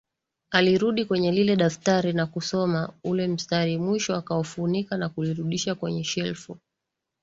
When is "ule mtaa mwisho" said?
3.03-4.15